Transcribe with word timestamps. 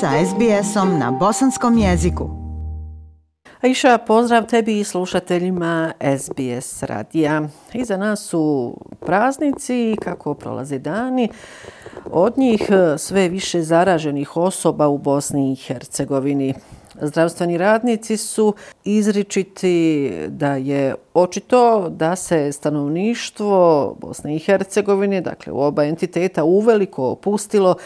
sa 0.00 0.10
SBS-om 0.26 0.98
na 0.98 1.10
bosanskom 1.10 1.78
jeziku. 1.78 2.30
Aisha, 3.60 3.98
pozdrav 3.98 4.46
tebi 4.46 4.80
i 4.80 4.84
slušateljima 4.84 5.92
SBS 6.18 6.82
radija. 6.82 7.48
Iza 7.72 7.96
nas 7.96 8.20
su 8.20 8.74
praznici, 9.00 9.96
kako 10.02 10.34
prolaze 10.34 10.78
dani. 10.78 11.28
Od 12.10 12.38
njih 12.38 12.70
e, 12.70 12.98
sve 12.98 13.28
više 13.28 13.62
zaraženih 13.62 14.36
osoba 14.36 14.88
u 14.88 14.98
Bosni 14.98 15.52
i 15.52 15.56
Hercegovini. 15.56 16.54
Zdravstveni 17.02 17.58
radnici 17.58 18.16
su 18.16 18.54
izričiti 18.84 20.10
da 20.28 20.54
je 20.54 20.94
očito 21.14 21.88
da 21.88 22.16
se 22.16 22.52
stanovništvo 22.52 23.94
Bosne 24.00 24.36
i 24.36 24.38
Hercegovine, 24.38 25.20
dakle 25.20 25.52
u 25.52 25.60
oba 25.60 25.84
entiteta, 25.84 26.44
uveliko 26.44 27.10
opustilo 27.10 27.76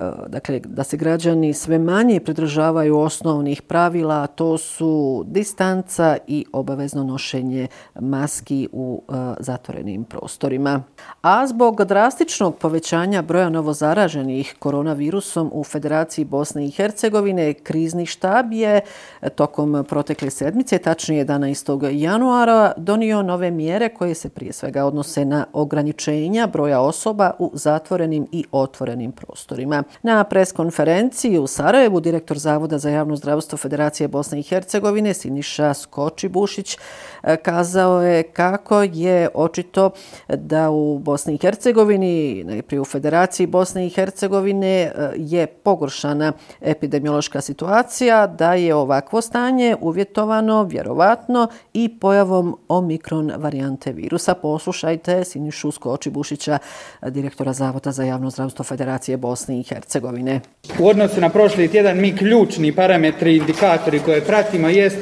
Eh, 0.00 0.10
dakle, 0.28 0.60
da 0.60 0.84
se 0.84 0.96
građani 0.96 1.54
sve 1.54 1.78
manje 1.78 2.20
pridržavaju 2.20 2.98
osnovnih 2.98 3.62
pravila, 3.62 4.22
a 4.22 4.26
to 4.26 4.58
su 4.58 5.24
distanca 5.26 6.16
i 6.26 6.44
obavezno 6.52 7.04
nošenje 7.04 7.68
maski 8.00 8.68
u 8.72 9.02
eh, 9.08 9.12
zatvorenim 9.40 10.04
prostorima. 10.04 10.82
A 11.22 11.46
zbog 11.46 11.84
drastičnog 11.84 12.56
povećanja 12.56 13.22
broja 13.22 13.48
novozaraženih 13.50 14.54
koronavirusom 14.58 15.50
u 15.52 15.64
Federaciji 15.64 16.24
Bosne 16.24 16.66
i 16.66 16.70
Hercegovine, 16.70 17.54
krizni 17.54 18.06
štab 18.06 18.52
je 18.52 18.80
eh, 19.20 19.28
tokom 19.28 19.84
protekle 19.88 20.30
sedmice, 20.30 20.78
tačnije 20.78 21.26
11. 21.26 21.88
januara, 21.92 22.72
donio 22.76 23.22
nove 23.22 23.50
mjere 23.50 23.88
koje 23.88 24.14
se 24.14 24.28
prije 24.28 24.52
svega 24.52 24.84
odnose 24.84 25.24
na 25.24 25.46
ograničenja 25.52 26.46
broja 26.46 26.80
osoba 26.80 27.30
u 27.38 27.50
zatvorenim 27.54 28.26
i 28.32 28.44
otvorenim 28.52 29.12
prostorima. 29.12 29.85
Na 30.02 30.24
preskonferenciji 30.24 31.38
u 31.38 31.46
Sarajevu 31.46 32.00
direktor 32.00 32.38
Zavoda 32.38 32.78
za 32.78 32.90
javno 32.90 33.16
zdravstvo 33.16 33.58
Federacije 33.58 34.08
Bosne 34.08 34.40
i 34.40 34.42
Hercegovine 34.42 35.14
Siniša 35.14 35.74
Skoči-Bušić 35.74 36.78
e, 37.22 37.36
kazao 37.36 38.02
je 38.02 38.22
kako 38.22 38.82
je 38.82 39.28
očito 39.34 39.90
da 40.28 40.70
u 40.70 40.98
Bosni 40.98 41.34
i 41.34 41.38
Hercegovini, 41.38 42.44
najprije 42.44 42.80
u 42.80 42.84
Federaciji 42.84 43.46
Bosne 43.46 43.86
i 43.86 43.90
Hercegovine, 43.90 44.82
e, 44.82 44.92
je 45.16 45.46
pogoršana 45.46 46.32
epidemiološka 46.60 47.40
situacija, 47.40 48.26
da 48.26 48.54
je 48.54 48.74
ovakvo 48.74 49.20
stanje 49.20 49.76
uvjetovano 49.80 50.62
vjerovatno 50.62 51.48
i 51.72 51.98
pojavom 51.98 52.58
omikron 52.68 53.32
varijante 53.36 53.92
virusa. 53.92 54.34
Poslušajte 54.34 55.24
Sinišu 55.24 55.70
Skoči-Bušića, 55.70 56.58
direktora 57.02 57.52
Zavoda 57.52 57.92
za 57.92 58.04
javno 58.04 58.30
zdravstvo 58.30 58.64
Federacije 58.64 59.16
Bosne 59.16 59.60
i 59.60 59.62
Hercegovine. 59.62 59.75
Hercegovine. 59.76 60.40
U 60.78 60.88
odnosu 60.88 61.20
na 61.20 61.28
prošli 61.28 61.68
tjedan 61.68 62.00
mi 62.00 62.16
ključni 62.16 62.72
parametri 62.72 63.32
i 63.32 63.36
indikatori 63.36 63.98
koje 63.98 64.20
pratimo 64.20 64.68
jest 64.68 64.96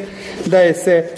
da 0.47 0.58
je 0.58 0.75
se 0.75 1.08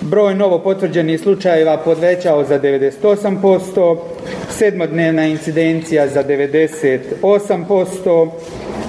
broj 0.00 0.34
novo 0.34 0.58
potvrđenih 0.58 1.20
slučajeva 1.20 1.76
podvećao 1.76 2.44
za 2.44 2.60
98%, 2.60 3.98
sedmodnevna 4.50 5.26
incidencija 5.26 6.08
za 6.08 6.24
98%, 6.24 8.30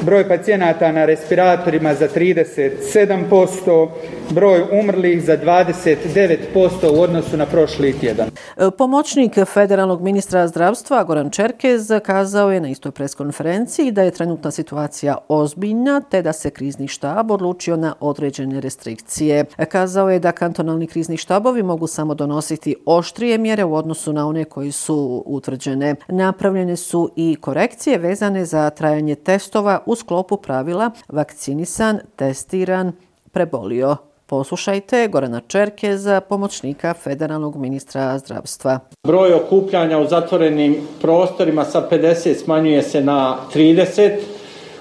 broj 0.02 0.28
pacijenata 0.28 0.92
na 0.92 1.06
respiratorima 1.06 1.94
za 1.94 2.08
37%, 2.08 3.90
broj 4.30 4.64
umrlih 4.82 5.24
za 5.24 5.38
29% 5.38 6.98
u 6.98 7.02
odnosu 7.02 7.38
na 7.38 7.46
prošli 7.46 8.00
tjedan. 8.00 8.28
E, 8.28 8.72
pomoćnik 8.78 9.40
federalnog 9.46 10.02
ministra 10.02 10.48
zdravstva 10.48 11.04
Goran 11.04 11.30
Čerkez 11.30 11.92
kazao 12.06 12.52
je 12.52 12.62
na 12.62 12.68
istoj 12.68 12.92
preskonferenciji 12.92 13.92
da 13.92 14.04
je 14.04 14.12
trenutna 14.12 14.52
situacija 14.52 15.18
ozbiljna 15.28 16.02
te 16.02 16.22
da 16.22 16.34
se 16.34 16.50
krizni 16.50 16.88
štab 16.88 17.32
odlučio 17.32 17.78
na 17.78 17.94
određene 18.00 18.62
restrikcije. 18.62 19.46
E, 19.58 19.66
kazao 19.66 20.10
je 20.10 20.20
da 20.20 20.32
kantonalni 20.32 20.88
krizni 20.88 21.18
štabovi 21.18 21.64
mogu 21.64 21.88
samo 21.88 22.14
donositi 22.14 22.76
oštrije 22.86 23.38
mjere 23.38 23.64
u 23.64 23.76
odnosu 23.76 24.14
na 24.14 24.28
one 24.28 24.46
koji 24.46 24.72
su 24.72 25.24
utvrđene. 25.26 25.96
Napravljene 26.08 26.76
su 26.76 27.12
i 27.16 27.36
korekcije 27.42 27.98
vezane 27.98 28.46
za 28.46 28.70
trajanje 28.70 29.16
testova 29.16 29.80
u 29.86 29.96
sklopu 29.96 30.38
pravila 30.38 30.92
vakcinisan, 31.10 32.00
testiran, 32.16 32.92
prebolio. 33.32 33.96
Poslušajte 34.26 35.08
Gorana 35.08 35.42
Čerkeza, 35.48 36.22
pomoćnika 36.22 36.94
federalnog 36.94 37.56
ministra 37.56 38.18
zdravstva. 38.20 38.80
Broj 39.04 39.34
okupljanja 39.34 40.00
u 40.00 40.08
zatvorenim 40.08 40.78
prostorima 41.02 41.66
sa 41.66 41.88
50 41.92 42.44
smanjuje 42.44 42.82
se 42.82 43.02
na 43.02 43.38
30. 43.54 44.12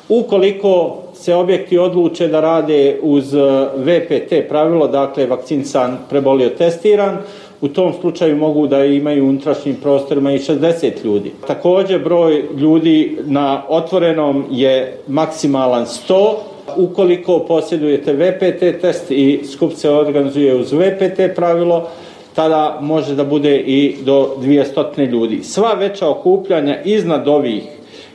Ukoliko 0.08 1.02
se 1.14 1.34
objekti 1.34 1.78
odluče 1.78 2.28
da 2.28 2.40
rade 2.40 2.98
uz 3.02 3.34
VPT 3.76 4.48
pravilo, 4.48 4.88
dakle 4.88 5.26
vakcinsan 5.26 5.98
prebolio 6.10 6.48
testiran, 6.48 7.18
u 7.64 7.68
tom 7.68 7.92
slučaju 8.00 8.36
mogu 8.36 8.66
da 8.66 8.84
imaju 8.84 9.24
u 9.24 9.28
unutrašnjim 9.28 9.76
prostorima 9.82 10.32
i 10.32 10.38
60 10.38 11.04
ljudi. 11.04 11.32
Također 11.46 12.04
broj 12.04 12.44
ljudi 12.56 13.18
na 13.24 13.62
otvorenom 13.68 14.44
je 14.50 14.98
maksimalan 15.08 15.84
100, 15.84 16.34
ukoliko 16.76 17.38
posjedujete 17.38 18.12
VPT 18.12 18.80
test 18.80 19.10
i 19.10 19.40
skup 19.52 19.72
se 19.72 19.90
organizuje 19.90 20.54
uz 20.54 20.72
VPT 20.72 21.36
pravilo, 21.36 21.88
tada 22.34 22.78
može 22.80 23.14
da 23.14 23.24
bude 23.24 23.56
i 23.56 23.96
do 24.04 24.36
200 24.40 25.10
ljudi. 25.10 25.42
Sva 25.42 25.72
veća 25.74 26.08
okupljanja 26.08 26.82
iznad 26.84 27.28
ovih 27.28 27.62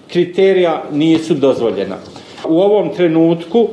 kriterija 0.07 0.83
nisu 0.91 1.33
dozvoljena. 1.33 1.95
U 2.47 2.61
ovom 2.61 2.89
trenutku 2.95 3.67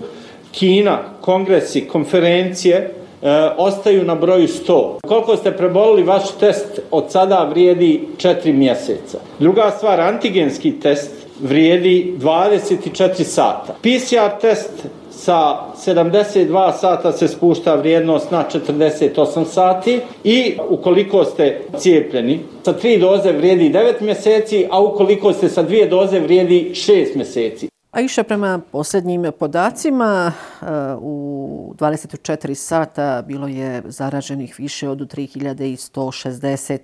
Kina, 0.52 0.98
kongresi, 1.20 1.80
konferencije 1.80 2.90
e, 3.22 3.48
ostaju 3.56 4.04
na 4.04 4.14
broju 4.14 4.48
100. 4.48 4.94
Koliko 5.06 5.36
ste 5.36 5.56
prebolili, 5.56 6.02
vaš 6.02 6.22
test 6.40 6.80
od 6.90 7.04
sada 7.10 7.46
vrijedi 7.50 8.08
4 8.16 8.52
mjeseca. 8.52 9.18
Druga 9.38 9.70
stvar, 9.76 10.00
antigenski 10.00 10.80
test 10.80 11.10
vrijedi 11.40 12.14
24 12.18 13.24
sata. 13.24 13.74
PCR 13.82 14.40
test 14.40 14.70
sa 15.10 15.56
72 15.86 16.72
sata 16.80 17.12
se 17.12 17.28
spušta 17.28 17.74
vrijednost 17.74 18.30
na 18.30 18.44
48 18.70 19.44
sati 19.44 20.00
i 20.24 20.54
ukoliko 20.68 21.24
ste 21.24 21.60
cijepljeni 21.78 22.40
sa 22.64 22.72
tri 22.72 22.98
doze 22.98 23.32
vrijedi 23.32 23.70
9 23.70 24.00
mjeseci, 24.00 24.66
a 24.70 24.80
ukoliko 24.80 25.32
ste 25.32 25.48
sa 25.48 25.62
dvije 25.62 25.86
doze 25.86 26.20
vrijedi 26.20 26.70
6 26.74 27.16
mjeseci. 27.16 27.68
A 27.96 28.00
iša 28.00 28.22
prema 28.22 28.60
posljednjim 28.72 29.32
podacima, 29.38 30.32
e, 30.32 30.66
u 31.00 31.74
24 31.78 32.54
sata 32.54 33.22
bilo 33.22 33.46
je 33.46 33.82
zaraženih 33.86 34.54
više 34.58 34.88
od 34.88 34.98
3160 34.98 36.78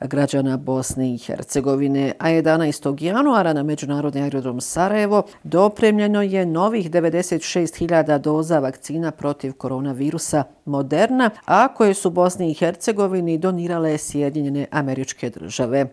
građana 0.00 0.56
Bosne 0.56 1.14
i 1.14 1.18
Hercegovine, 1.18 2.12
a 2.18 2.28
11. 2.28 3.04
januara 3.04 3.52
na 3.52 3.62
Međunarodni 3.62 4.22
aerodrom 4.22 4.60
Sarajevo 4.60 5.22
dopremljeno 5.42 6.22
je 6.22 6.46
novih 6.46 6.90
96.000 6.90 8.18
doza 8.18 8.58
vakcina 8.58 9.10
protiv 9.10 9.52
koronavirusa 9.52 10.44
Moderna, 10.64 11.30
a 11.44 11.74
koje 11.74 11.94
su 11.94 12.10
Bosni 12.10 12.50
i 12.50 12.54
Hercegovini 12.54 13.38
donirale 13.38 13.98
Sjedinjene 13.98 14.66
američke 14.70 15.30
države. 15.30 15.86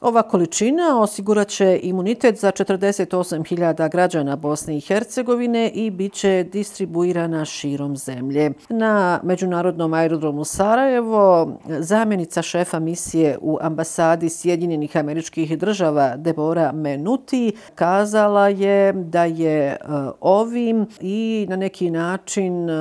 Ova 0.00 0.22
količina 0.22 1.00
osigurat 1.00 1.48
će 1.48 1.80
imunitet 1.82 2.40
za 2.40 2.52
48.000 2.52 3.90
građana 3.90 4.36
Bosne 4.36 4.76
i 4.76 4.80
Hercegovine 4.80 5.70
i 5.74 5.90
bit 5.90 6.12
će 6.12 6.46
distribuirana 6.52 7.44
širom 7.44 7.96
zemlje. 7.96 8.50
Na 8.68 9.20
Međunarodnom 9.22 9.92
aerodromu 9.92 10.44
Sarajevo 10.44 11.52
zamjenica 11.68 12.42
šefa 12.42 12.78
misije 12.78 13.38
u 13.40 13.58
ambasadi 13.60 14.28
Sjedinjenih 14.28 14.96
američkih 14.96 15.58
država 15.58 16.16
Debora 16.16 16.72
Menuti 16.72 17.52
kazala 17.74 18.48
je 18.48 18.92
da 18.92 19.24
je 19.24 19.66
e, 19.66 19.76
ovim 20.20 20.86
i 21.00 21.46
na 21.48 21.56
neki 21.56 21.90
način 21.90 22.70
e, 22.70 22.74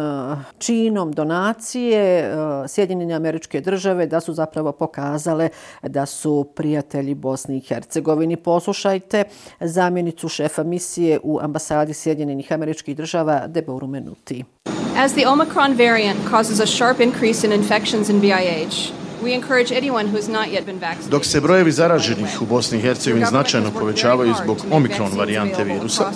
činom 0.58 1.12
donacije 1.12 2.31
Sjedinjenih 2.68 2.88
Sjedinjene 2.88 3.13
američke 3.13 3.62
države 3.62 4.08
da 4.08 4.20
su 4.20 4.34
zapravo 4.34 4.72
pokazale 4.72 5.50
da 5.84 6.06
su 6.06 6.48
prijatelji 6.56 7.06
prijatelji 7.07 7.15
Bosni 7.15 7.57
i 7.57 7.62
Hercegovini. 7.62 8.36
Poslušajte 8.36 9.24
zamjenicu 9.59 10.30
šefa 10.30 10.63
misije 10.63 11.19
u 11.24 11.39
ambasadi 11.42 11.94
Sjedinjenih 11.94 12.54
američkih 12.54 12.95
država 12.95 13.48
Deboru 13.48 13.88
Menuti. 13.88 14.44
As 14.98 15.13
the 15.13 15.27
Omicron 15.27 15.77
variant 15.77 16.19
causes 16.30 16.59
a 16.59 16.65
sharp 16.65 17.00
increase 17.00 17.48
in 17.48 17.54
infections 17.54 18.09
in 18.09 18.19
BIH, 18.19 18.92
Dok 21.09 21.25
se 21.25 21.42
brojevi 21.42 21.71
zaraženih 21.71 22.42
u 22.42 22.45
Bosni 22.45 22.77
i 22.77 22.81
Hercegovini 22.81 23.25
značajno 23.25 23.71
povećavaju 23.71 24.33
zbog 24.44 24.57
omikron 24.71 25.12
varijante 25.18 25.63
virusa, 25.63 26.12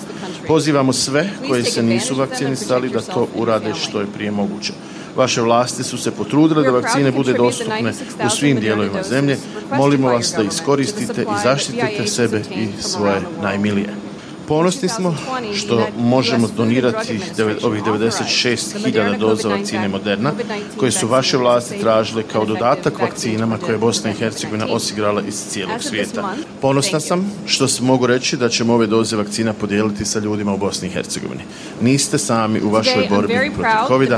pozivamo 0.48 0.94
sve 0.94 1.30
koji 1.48 1.64
se 1.64 1.84
nisu 1.84 2.16
vakcinisali 2.16 2.90
da 2.90 3.02
to 3.02 3.28
urade 3.36 3.74
što 3.74 4.00
je 4.00 4.08
prije 4.14 4.32
moguće. 4.32 4.74
Vaše 5.16 5.42
vlasti 5.42 5.84
su 5.84 5.98
se 5.98 6.12
potrudile 6.12 6.64
da 6.64 6.72
vakcine 6.72 7.12
bude 7.12 7.34
dostupne 7.34 7.94
u 8.26 8.30
svim 8.30 8.60
dijelovima 8.60 9.04
zemlje. 9.04 9.38
Molimo 9.78 10.08
vas 10.08 10.34
da 10.38 10.44
iskoristite 10.44 11.22
i 11.22 11.44
zaštitite 11.44 12.08
sebe 12.08 12.42
i 12.56 12.82
svoje 12.82 13.22
najmilije. 13.44 14.11
Ponosni 14.52 14.90
smo 14.90 15.16
što 15.56 15.88
možemo 15.98 16.48
donirati 16.58 17.20
ovih 17.64 17.84
96.000 17.84 19.18
doza 19.18 19.50
vakcine 19.50 19.88
Moderna, 19.88 20.32
koje 20.78 20.92
su 20.92 21.08
vaše 21.08 21.38
vlasti 21.38 21.80
tražile 21.80 22.24
kao 22.24 22.46
dodatak 22.46 23.00
vakcinama 23.00 23.58
koje 23.58 23.74
je 23.74 23.78
Bosna 23.78 24.12
i 24.12 24.14
Hercegovina 24.14 24.68
osigrala 24.70 25.22
iz 25.28 25.46
cijelog 25.50 25.84
svijeta. 25.84 26.36
Ponosna 26.62 27.00
sam 27.00 27.32
što 27.46 27.68
se 27.68 27.84
mogu 27.84 28.08
reći 28.08 28.38
da 28.38 28.50
ćemo 28.50 28.74
ove 28.74 28.88
doze 28.88 29.16
vakcina 29.16 29.54
podijeliti 29.54 30.06
sa 30.06 30.20
ljudima 30.20 30.54
u 30.54 30.58
Bosni 30.58 30.88
i 30.88 30.92
Hercegovini. 30.92 31.44
Niste 31.82 32.18
sami 32.18 32.62
u 32.62 32.70
vašoj 32.70 33.08
borbi 33.10 33.52
protiv 33.56 33.88
covid 33.88 34.10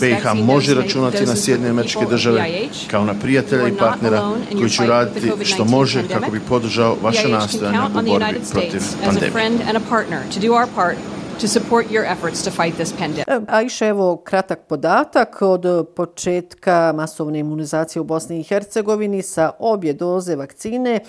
BiH 0.00 0.44
može 0.44 0.74
računati 0.74 1.26
na 1.26 1.36
Sjedinje 1.36 1.70
američke 1.70 2.06
države 2.10 2.50
kao 2.90 3.04
na 3.04 3.14
prijatelja 3.14 3.68
i 3.68 3.76
partnera 3.76 4.30
koji 4.58 4.70
će 4.70 4.86
raditi 4.86 5.32
što 5.44 5.64
može 5.64 6.08
kako 6.08 6.30
bi 6.30 6.40
podržao 6.40 6.96
vaše 7.02 7.28
nastojanja 7.28 7.86
u 7.86 8.02
borbi 8.02 8.40
protiv 8.52 8.82
pandemije 9.04 9.59
and 9.60 9.76
a 9.76 9.80
partner 9.80 10.28
to 10.30 10.40
do 10.40 10.54
our 10.54 10.66
part 10.66 10.96
to 11.40 11.48
support 11.48 11.90
your 11.90 12.04
efforts 12.04 12.44
to 12.44 12.50
fight 12.50 12.74
this 12.74 12.92
pandemic. 12.92 13.48
A 13.48 13.62
iše 13.62 13.86
evo 13.86 14.16
kratak 14.16 14.60
podatak 14.68 15.42
od 15.42 15.86
početka 15.96 16.92
masovne 16.96 17.38
imunizacije 17.38 18.00
u 18.00 18.04
Bosni 18.04 18.40
i 18.40 18.42
Hercegovini 18.42 19.22
sa 19.22 19.50
obje 19.58 19.92
doze 19.92 20.36
vakcine 20.36 21.00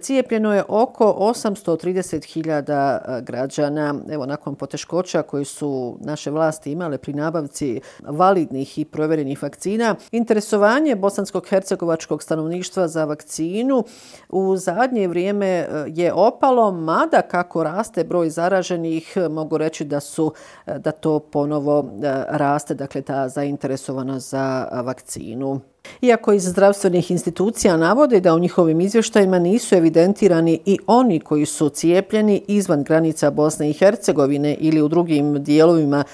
cijepljeno 0.00 0.54
je 0.54 0.64
oko 0.68 1.16
830.000 1.18 3.22
građana. 3.22 3.94
Evo 4.10 4.26
nakon 4.26 4.54
poteškoća 4.54 5.22
koji 5.22 5.44
su 5.44 5.96
naše 6.00 6.30
vlasti 6.30 6.72
imale 6.72 6.98
pri 6.98 7.12
nabavci 7.12 7.80
validnih 8.02 8.78
i 8.78 8.84
provjerenih 8.84 9.42
vakcina, 9.42 9.94
interesovanje 10.12 10.96
bosanskog 10.96 11.46
hercegovačkog 11.48 12.22
stanovništva 12.22 12.88
za 12.88 13.04
vakcinu 13.04 13.84
u 14.28 14.56
zadnje 14.56 15.08
vrijeme 15.08 15.46
e, 15.46 15.68
je 15.86 16.12
opalo, 16.12 16.72
mada 16.72 17.22
kako 17.22 17.64
raste 17.64 18.04
broj 18.04 18.30
zaraženih, 18.30 19.16
mogu 19.30 19.58
reći 19.58 19.73
reći 19.74 19.84
da 19.84 20.00
su 20.00 20.32
e, 20.66 20.78
da 20.78 20.92
to 20.92 21.18
ponovo 21.18 21.84
e, 22.02 22.24
raste, 22.28 22.74
dakle 22.74 23.02
ta 23.02 23.28
zainteresovana 23.28 24.20
za 24.20 24.68
e, 24.72 24.82
vakcinu. 24.82 25.60
Iako 26.00 26.32
iz 26.32 26.44
zdravstvenih 26.44 27.10
institucija 27.10 27.76
navode 27.76 28.20
da 28.20 28.34
u 28.34 28.38
njihovim 28.38 28.80
izvještajima 28.80 29.38
nisu 29.38 29.74
evidentirani 29.74 30.60
i 30.66 30.78
oni 30.86 31.20
koji 31.20 31.46
su 31.46 31.68
cijepljeni 31.68 32.42
izvan 32.48 32.82
granica 32.82 33.30
Bosne 33.30 33.70
i 33.70 33.72
Hercegovine 33.72 34.54
ili 34.54 34.82
u 34.82 34.88
drugim 34.88 35.42
dijelovima 35.42 36.04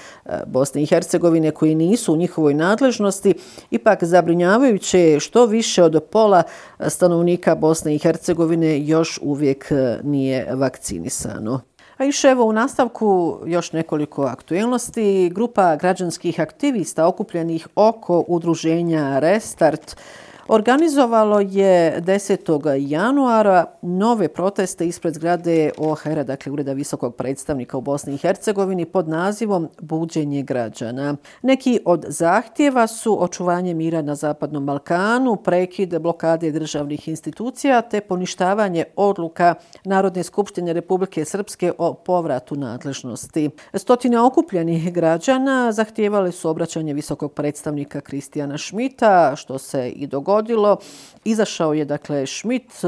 Bosne 0.47 0.83
i 0.83 0.85
Hercegovine 0.85 1.51
koji 1.51 1.75
nisu 1.75 2.13
u 2.13 2.17
njihovoj 2.17 2.53
nadležnosti, 2.53 3.33
ipak 3.71 4.03
zabrinjavajuće 4.03 5.19
što 5.19 5.45
više 5.45 5.83
od 5.83 6.03
pola 6.11 6.43
stanovnika 6.87 7.55
Bosne 7.55 7.95
i 7.95 7.99
Hercegovine 7.99 8.85
još 8.85 9.19
uvijek 9.21 9.71
nije 10.03 10.55
vakcinisano. 10.55 11.70
Pa 12.01 12.05
A 12.05 12.07
i 12.07 12.31
evo 12.31 12.45
u 12.45 12.53
nastavku 12.53 13.39
još 13.45 13.71
nekoliko 13.71 14.23
aktuelnosti. 14.23 15.31
Grupa 15.33 15.75
građanskih 15.75 16.39
aktivista 16.39 17.07
okupljenih 17.07 17.67
oko 17.75 18.23
udruženja 18.27 19.19
Restart 19.19 19.97
organizovalo 20.47 21.39
je 21.39 22.01
10. 22.01 22.75
januara 22.89 23.65
nove 23.81 24.27
proteste 24.27 24.87
ispred 24.87 25.13
zgrade 25.13 25.71
OHR, 25.77 26.23
dakle 26.23 26.51
Ureda 26.51 26.73
visokog 26.73 27.15
predstavnika 27.15 27.77
u 27.77 27.81
Bosni 27.81 28.13
i 28.13 28.17
Hercegovini, 28.17 28.85
pod 28.85 29.07
nazivom 29.07 29.69
Buđenje 29.81 30.41
građana. 30.41 31.15
Neki 31.41 31.79
od 31.85 32.05
zahtjeva 32.07 32.87
su 32.87 33.23
očuvanje 33.23 33.73
mira 33.73 34.01
na 34.01 34.15
Zapadnom 34.15 34.65
Balkanu, 34.65 35.35
prekide 35.35 35.99
blokade 35.99 36.51
državnih 36.51 37.07
institucija 37.07 37.81
te 37.81 38.01
poništavanje 38.01 38.83
odluka 38.95 39.55
Narodne 39.85 40.23
skupštine 40.23 40.73
Republike 40.73 41.25
Srpske 41.25 41.71
o 41.77 41.93
povratu 41.93 42.55
nadležnosti. 42.55 43.49
Stotine 43.73 44.19
okupljenih 44.19 44.93
građana 44.93 45.71
zahtjevali 45.71 46.31
su 46.31 46.49
obraćanje 46.49 46.93
visokog 46.93 47.33
predstavnika 47.33 48.01
Kristijana 48.01 48.57
Šmita, 48.57 49.35
što 49.35 49.57
se 49.57 49.89
i 49.89 50.07
dogodilo 50.07 50.40
dogodilo. 50.41 50.77
Izašao 51.23 51.73
je 51.73 51.85
dakle 51.85 52.25
Schmidt 52.27 52.71
e, 52.83 52.87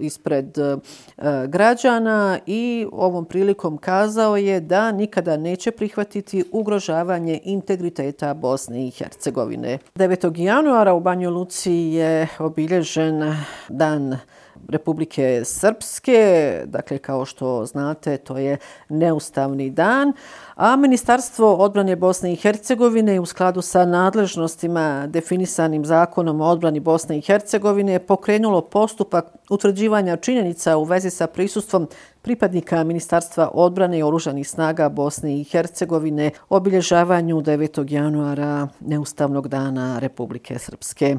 ispred 0.00 0.58
e, 0.58 0.76
građana 1.48 2.38
i 2.46 2.86
ovom 2.92 3.24
prilikom 3.24 3.78
kazao 3.78 4.36
je 4.36 4.60
da 4.60 4.92
nikada 4.92 5.36
neće 5.36 5.70
prihvatiti 5.70 6.44
ugrožavanje 6.52 7.40
integriteta 7.44 8.34
Bosne 8.34 8.86
i 8.86 8.90
Hercegovine. 8.90 9.78
9. 9.94 10.40
januara 10.40 10.94
u 10.94 11.00
Banju 11.00 11.30
Luci 11.30 11.72
je 11.72 12.28
obilježen 12.38 13.36
dan 13.68 14.18
Republike 14.68 15.44
Srpske, 15.44 16.62
dakle 16.64 16.98
kao 16.98 17.24
što 17.24 17.66
znate 17.66 18.16
to 18.16 18.38
je 18.38 18.58
neustavni 18.88 19.70
dan, 19.70 20.12
a 20.54 20.76
Ministarstvo 20.76 21.54
odbrane 21.54 21.96
Bosne 21.96 22.32
i 22.32 22.36
Hercegovine 22.36 23.20
u 23.20 23.26
skladu 23.26 23.62
sa 23.62 23.84
nadležnostima 23.84 25.06
definisanim 25.06 25.84
zakonom 25.84 26.40
o 26.40 26.44
odbrani 26.44 26.80
Bosne 26.80 27.18
i 27.18 27.20
Hercegovine 27.20 27.98
pokrenulo 27.98 28.60
postupak 28.60 29.24
utvrđivanja 29.50 30.16
činjenica 30.16 30.76
u 30.76 30.84
vezi 30.84 31.10
sa 31.10 31.26
prisustvom 31.26 31.88
pripadnika 32.26 32.84
Ministarstva 32.84 33.50
odbrane 33.54 33.98
i 33.98 34.02
oružanih 34.02 34.48
snaga 34.48 34.88
Bosne 34.88 35.40
i 35.40 35.44
Hercegovine 35.44 36.30
obilježavanju 36.48 37.36
9. 37.36 37.92
januara 37.92 38.68
Neustavnog 38.80 39.48
dana 39.48 39.98
Republike 39.98 40.58
Srpske. 40.58 41.16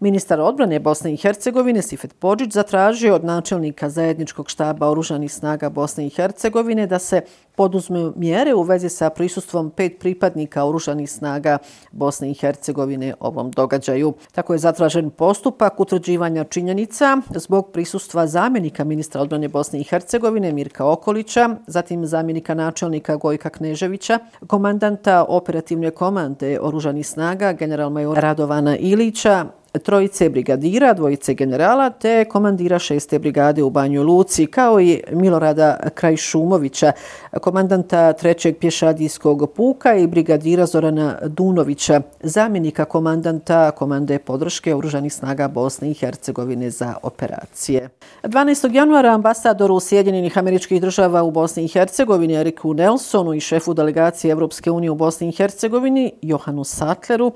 Ministar 0.00 0.40
odbrane 0.40 0.80
Bosne 0.80 1.12
i 1.12 1.16
Hercegovine 1.16 1.82
Sifet 1.82 2.14
Pođić 2.18 2.52
zatražio 2.52 3.14
od 3.14 3.24
načelnika 3.24 3.90
zajedničkog 3.90 4.50
štaba 4.50 4.90
oružanih 4.90 5.32
snaga 5.32 5.70
Bosne 5.70 6.06
i 6.06 6.10
Hercegovine 6.10 6.86
da 6.86 6.98
se 6.98 7.20
poduzme 7.54 8.12
mjere 8.16 8.54
u 8.54 8.62
vezi 8.62 8.88
sa 8.88 9.10
prisustvom 9.10 9.70
pet 9.70 9.98
pripadnika 10.00 10.64
oružanih 10.64 11.10
snaga 11.10 11.58
Bosne 11.92 12.30
i 12.30 12.34
Hercegovine 12.34 13.14
ovom 13.20 13.50
događaju. 13.50 14.12
Tako 14.32 14.52
je 14.52 14.58
zatražen 14.58 15.10
postupak 15.10 15.80
utvrđivanja 15.80 16.44
činjenica 16.44 17.16
zbog 17.34 17.70
prisustva 17.72 18.26
zamjenika 18.26 18.84
ministra 18.84 19.20
odbrane 19.20 19.48
Bosne 19.48 19.80
i 19.80 19.84
Hercegovine 19.84 20.47
Mirka 20.52 20.86
Okolića, 20.86 21.48
zatim 21.66 22.06
zamjenika 22.06 22.54
načelnika 22.54 23.16
Gojka 23.16 23.50
Kneževića, 23.50 24.18
komandanta 24.46 25.24
operativne 25.28 25.90
komande 25.90 26.58
oružanih 26.60 27.06
snaga 27.06 27.52
general 27.52 27.90
major 27.90 28.18
Radovana 28.18 28.76
Ilića, 28.76 29.44
trojice 29.78 30.28
brigadira, 30.28 30.94
dvojice 30.94 31.34
generala, 31.34 31.90
te 31.90 32.24
komandira 32.24 32.78
šeste 32.78 33.18
brigade 33.18 33.62
u 33.62 33.70
Banju 33.70 34.02
Luci, 34.02 34.46
kao 34.46 34.80
i 34.80 35.02
Milorada 35.12 35.76
Krajšumovića, 35.94 36.92
komandanta 37.40 38.12
trećeg 38.12 38.58
pješadijskog 38.58 39.50
puka 39.56 39.94
i 39.94 40.06
brigadira 40.06 40.66
Zorana 40.66 41.18
Dunovića, 41.26 42.00
zamjenika 42.22 42.84
komandanta 42.84 43.70
komande 43.70 44.18
podrške 44.18 44.74
oružanih 44.74 45.14
snaga 45.14 45.48
Bosne 45.48 45.90
i 45.90 45.94
Hercegovine 45.94 46.70
za 46.70 46.94
operacije. 47.02 47.88
12. 48.22 48.74
januara 48.74 49.14
ambasadoru 49.14 49.80
Sjedinjenih 49.80 50.38
američkih 50.38 50.80
država 50.80 51.22
u 51.22 51.30
Bosni 51.30 51.64
i 51.64 51.68
Hercegovini 51.68 52.34
Eriku 52.34 52.74
Nelsonu 52.74 53.34
i 53.34 53.40
šefu 53.40 53.74
delegacije 53.74 54.32
Evropske 54.32 54.70
unije 54.70 54.90
u 54.90 54.94
Bosni 54.94 55.28
i 55.28 55.32
Hercegovini 55.32 56.12
Johanu 56.22 56.64
Satleru 56.64 57.32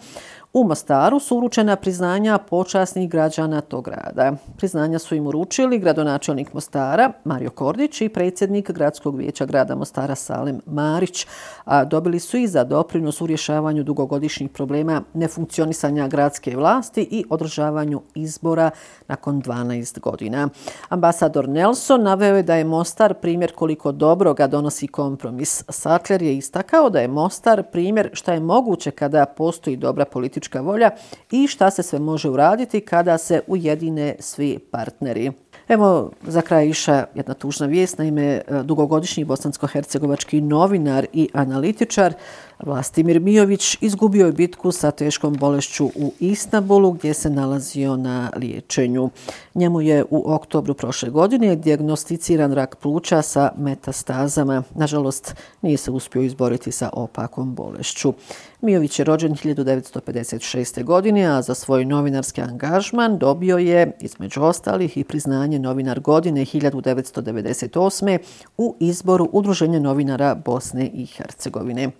U 0.55 0.65
Mostaru 0.65 1.21
su 1.21 1.37
uručena 1.37 1.77
priznanja 1.77 2.39
počasnih 2.39 3.11
građana 3.11 3.61
tog 3.61 3.85
grada. 3.85 4.33
Priznanja 4.57 4.99
su 4.99 5.15
im 5.15 5.27
uručili 5.27 5.79
gradonačelnik 5.79 6.53
Mostara 6.53 7.13
Mario 7.25 7.51
Kordić 7.51 8.01
i 8.01 8.09
predsjednik 8.09 8.71
gradskog 8.71 9.17
vijeća 9.17 9.47
grada 9.47 9.75
Mostara 9.75 10.15
Salem 10.15 10.61
Marić, 10.67 11.27
a 11.65 11.85
dobili 11.85 12.21
su 12.21 12.37
i 12.37 12.47
za 12.47 12.65
doprinos 12.65 13.21
u 13.21 13.27
rješavanju 13.27 13.83
dugogodišnjih 13.83 14.51
problema 14.51 15.03
nefunkcionisanja 15.15 16.09
gradske 16.09 16.57
vlasti 16.57 17.09
i 17.11 17.25
održavanju 17.31 18.03
izbora 18.15 18.71
nakon 19.09 19.43
12 19.43 20.01
godina. 20.01 20.49
Ambasador 20.89 21.49
Nelson 21.49 22.03
naveo 22.03 22.37
je 22.37 22.43
da 22.43 22.55
je 22.55 22.65
Mostar 22.65 23.15
primjer 23.15 23.53
koliko 23.55 23.93
dobro 23.93 24.35
ga 24.35 24.47
donosi 24.47 24.87
kompromis. 24.87 25.65
Sattler 25.69 26.23
je 26.23 26.37
istakao 26.37 26.91
da 26.91 27.01
je 27.01 27.09
Mostar 27.09 27.63
primjer 27.63 28.11
šta 28.13 28.33
je 28.33 28.41
moguće 28.41 28.91
kada 28.91 29.27
postoji 29.27 29.77
dobra 29.77 30.05
politička 30.05 30.42
politička 30.43 30.61
volja 30.61 30.91
i 31.31 31.47
šta 31.47 31.71
se 31.71 31.83
sve 31.83 31.99
može 31.99 32.29
uraditi 32.29 32.81
kada 32.81 33.19
se 33.19 33.41
ujedine 33.47 34.17
svi 34.21 34.59
partneri. 34.59 35.33
Evo, 35.69 36.11
za 36.23 36.41
kraj 36.41 36.69
iša 36.69 37.05
jedna 37.15 37.35
tužna 37.35 37.67
vijest, 37.67 37.99
naime, 37.99 38.43
dugogodišnji 38.65 39.25
bosansko-hercegovački 39.25 40.41
novinar 40.41 41.07
i 41.13 41.29
analitičar 41.33 42.15
Vlastimir 42.63 43.21
Mijović 43.21 43.79
izgubio 43.81 44.27
je 44.27 44.33
bitku 44.33 44.73
sa 44.73 44.91
teškom 44.91 45.35
bolešću 45.35 45.87
u 45.87 46.13
Istanbulu 46.21 46.93
gdje 46.93 47.15
se 47.15 47.31
nalazio 47.31 47.97
na 47.97 48.31
liječenju. 48.37 49.11
Njemu 49.55 49.81
je 49.81 50.05
u 50.11 50.33
oktobru 50.33 50.75
prošle 50.75 51.11
godine 51.11 51.57
diagnosticiran 51.57 52.53
rak 52.53 52.77
pluća 52.77 53.23
sa 53.23 53.53
metastazama. 53.59 54.63
Nažalost, 54.75 55.35
nije 55.63 55.77
se 55.77 55.91
uspio 55.91 56.23
izboriti 56.23 56.73
sa 56.73 56.91
opakom 56.93 57.55
bolešću. 57.55 58.13
Mijović 58.61 58.99
je 58.99 59.05
rođen 59.05 59.35
1956. 59.35 60.85
godine, 60.85 61.25
a 61.25 61.43
za 61.43 61.55
svoj 61.55 61.85
novinarski 61.85 62.41
angažman 62.41 63.19
dobio 63.19 63.59
je, 63.59 63.93
između 64.01 64.43
ostalih, 64.43 64.97
i 64.97 65.05
priznanje 65.05 65.59
novinar 65.59 66.01
godine 66.01 66.41
1998. 66.41 68.19
u 68.59 68.75
izboru 68.81 69.29
Udruženja 69.33 69.81
novinara 69.81 70.35
Bosne 70.35 70.91
i 70.95 71.07
Hercegovine. 71.07 71.91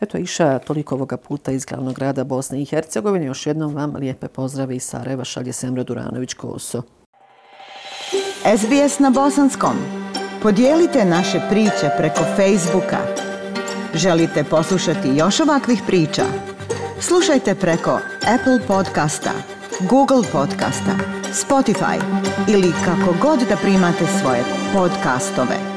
Eto, 0.00 0.18
Iša, 0.18 0.58
toliko 0.58 0.94
ovoga 0.94 1.16
puta 1.16 1.52
iz 1.52 1.64
glavnog 1.64 1.94
grada 1.94 2.24
Bosne 2.24 2.62
i 2.62 2.64
Hercegovine. 2.64 3.26
Još 3.26 3.46
jednom 3.46 3.74
vam 3.74 3.96
lijepe 3.96 4.28
pozdrave 4.28 4.76
iz 4.76 4.82
Sarajeva, 4.82 5.24
šalje 5.24 5.52
Semra 5.52 5.84
Duranović-Koso. 5.84 6.82
SBS 8.56 8.98
na 8.98 9.10
bosanskom. 9.10 9.76
Podijelite 10.42 11.04
naše 11.04 11.40
priče 11.50 11.90
preko 11.98 12.20
Facebooka. 12.36 12.98
Želite 13.94 14.44
poslušati 14.44 15.08
još 15.08 15.40
ovakvih 15.40 15.82
priča? 15.86 16.22
Slušajte 17.00 17.54
preko 17.54 18.00
Apple 18.34 18.66
podcasta, 18.66 19.30
Google 19.80 20.22
podcasta, 20.32 20.94
Spotify 21.32 22.00
ili 22.48 22.72
kako 22.84 23.14
god 23.22 23.38
da 23.48 23.56
primate 23.56 24.06
svoje 24.20 24.44
podcastove. 24.74 25.69